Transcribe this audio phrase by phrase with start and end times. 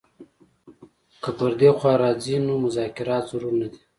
[1.23, 3.79] که پر دې خوا راځي نو مذاکرات ضرور نه دي.